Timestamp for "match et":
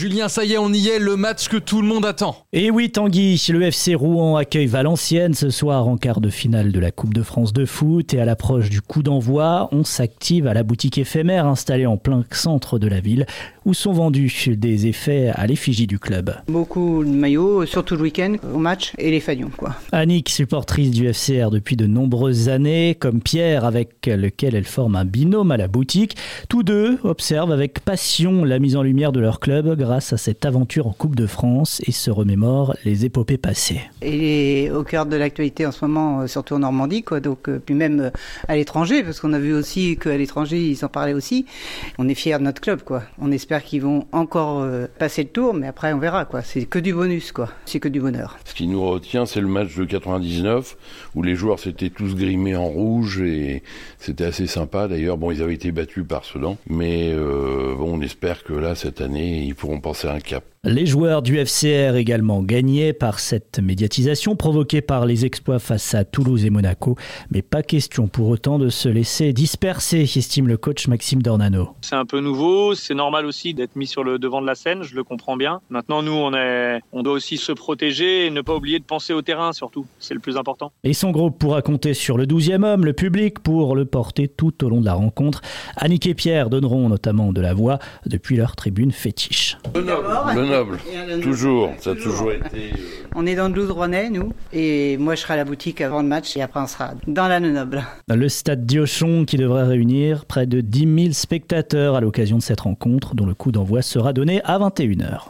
18.58-19.10, 96.08-96.42